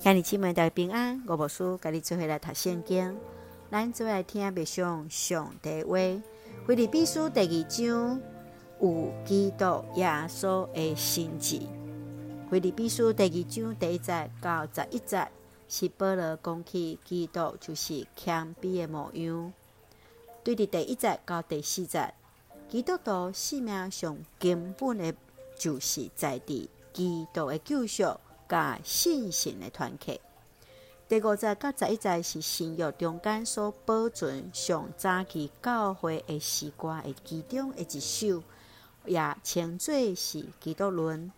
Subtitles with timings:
[0.00, 3.16] 兄弟姊妹大家平安，我无事，甲你做伙来读圣经，
[3.70, 5.96] 咱做来听默想上帝话。
[6.66, 8.20] 腓立比书第二章
[8.80, 11.60] 有基督耶稣的心志。
[12.50, 15.26] 腓立比书第二章第一节到十一节
[15.68, 19.52] 是保罗讲起基督就是谦卑的模样。
[20.42, 22.12] 对伫第一节到第四节，
[22.68, 25.14] 基督徒生命上根本的，
[25.58, 28.04] 就是在地基督的救赎。
[28.54, 30.20] 甲信心的团契。
[31.08, 38.44] 第五节到十一节是新约中间所保存上早期教会的诗歌的其中的一首，
[39.06, 41.32] 也称作是基督论。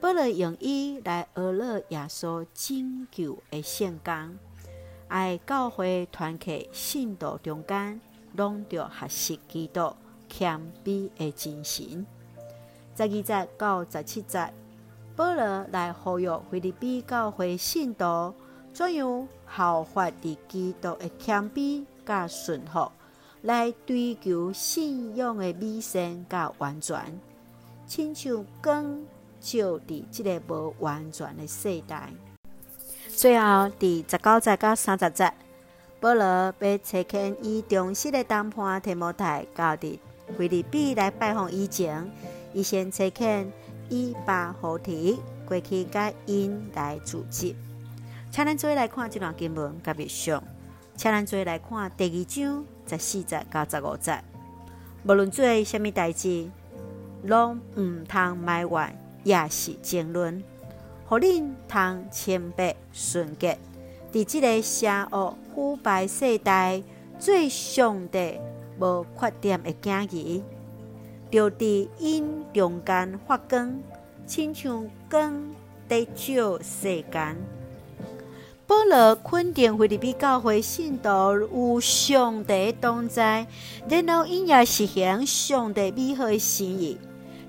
[0.00, 4.36] 不能用伊来学了耶稣拯救的圣工，
[5.06, 8.00] 爱教会团契信徒中间，
[8.34, 9.94] 拢着学习基督
[10.28, 12.04] 谦卑的精神。
[12.96, 14.52] 十二节到十七节。
[15.20, 18.32] 保罗来呼吁菲律宾教会信徒，
[18.72, 22.90] 怎样效法伫基督的谦卑甲顺服，
[23.42, 27.20] 来追求信仰的美善甲完全，
[27.86, 28.98] 亲像光
[29.42, 32.08] 照伫这个无完全的世代。
[33.14, 35.30] 最后，第十九节到三十节，
[36.00, 39.98] 保罗被差遣以忠实的谈判提摩太，到伫
[40.38, 42.10] 菲律宾来拜访以前，
[42.54, 43.44] 伊先差遣。
[43.90, 47.54] 以巴弗提过去甲因来组织，
[48.30, 50.42] 请咱做来看这段经文，甲别上，
[50.96, 54.22] 请咱做来看第二章十四节到十五节。
[55.02, 56.48] 无论做虾米代志，
[57.24, 60.42] 拢毋通埋怨，也是争论，
[61.06, 63.58] 互恁通清白纯洁，
[64.12, 66.80] 伫即个邪恶腐败世代，
[67.18, 68.38] 最上帝
[68.78, 70.42] 无缺点的囝儿。
[71.30, 73.80] 就伫因中间发光，
[74.26, 75.40] 亲像光
[75.88, 77.36] 在照世间。
[78.66, 83.46] 保罗肯定腓立比教会信徒有上帝同在，
[83.88, 86.98] 然后因也实行上帝美好的心意。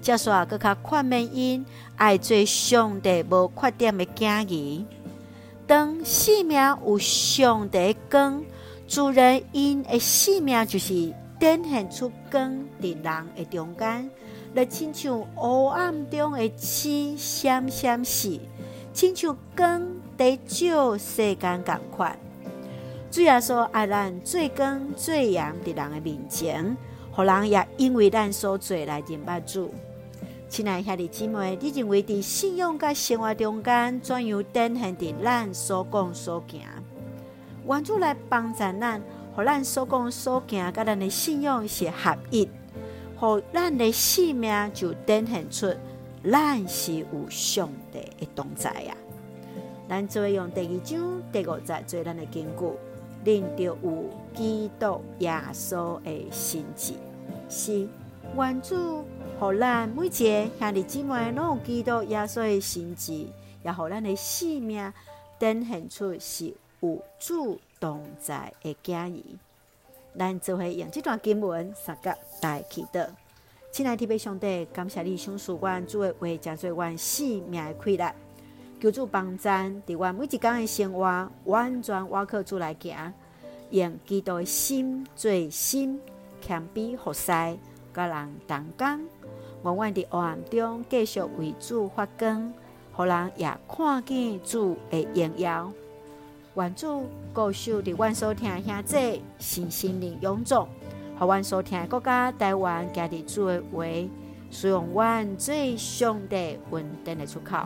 [0.00, 1.66] 接续搁较劝勉因
[1.96, 4.84] 爱做上帝无缺点的囝儿。
[5.66, 8.42] 当生命有上帝光，
[8.88, 11.12] 自然因的生命就是。
[11.40, 12.52] 展现出光
[12.82, 14.10] 伫人的中间，
[14.52, 18.38] 来亲像黑暗中的星闪闪烁，
[18.92, 19.82] 亲像光
[20.18, 22.18] 在照世间共款。
[23.10, 26.76] 主耶稣爱咱做光做阳伫人的面前，
[27.10, 29.72] 互人也因为咱所做来认捌主。
[30.50, 36.60] 亲爱兄弟姊妹，你认为伫信仰甲生活中间，怎样展现伫咱所讲所行？
[37.66, 39.00] 愿主来帮助咱。
[39.34, 42.48] 互咱所讲所行，甲咱的信仰是合一，
[43.16, 45.74] 互咱的性命就展现出
[46.30, 48.96] 咱是有上帝的同在啊！
[49.88, 52.78] 咱做用第二章第五节做咱的根据，
[53.24, 56.94] 恁就有基督耶稣的心志，
[57.48, 57.88] 是
[58.36, 59.04] 愿主
[59.38, 63.26] 互咱每一个兄弟姊妹拢有基督耶稣的心志，
[63.64, 64.92] 也互咱的性命
[65.38, 67.58] 展现出是有主。
[67.80, 69.24] 同在的建议，
[70.18, 73.08] 咱就会用这段经文三个来祈祷。
[73.72, 78.14] 亲爱的弟兄弟，感谢你赏赐阮主的话，加做阮生命的快乐。
[78.78, 83.14] 求主帮赞，伫阮每一工的生活，完全倚靠主来行，
[83.70, 85.98] 用基督的心做心，
[86.42, 87.32] 谦卑服侍，
[87.94, 89.08] 甲人同工，
[89.64, 92.52] 永远伫黑暗中继续为主发光，
[92.92, 95.72] 互人也看见主的荣耀。
[96.60, 100.68] 愿主高手伫阮所听兄弟心心灵勇壮，
[101.18, 103.84] 互阮所听国家台湾家己主的话，
[104.50, 107.58] 使用阮最上帝稳定的出口。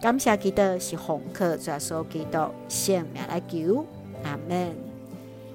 [0.00, 3.84] 感谢基督是红客，耶稣基督性命来求，
[4.22, 4.74] 阿门。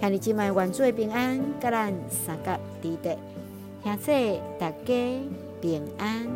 [0.00, 3.16] 兄弟姊妹，愿主的平安，甲咱三个弟弟，
[3.84, 5.20] 兄弟大家
[5.60, 6.26] 平安。